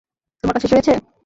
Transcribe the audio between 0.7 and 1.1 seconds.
শেষ হয়েছে।